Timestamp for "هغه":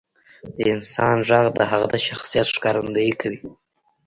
1.71-1.87